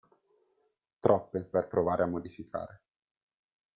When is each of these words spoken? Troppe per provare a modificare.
Troppe 0.99 1.41
per 1.43 1.67
provare 1.67 2.01
a 2.01 2.07
modificare. 2.07 2.81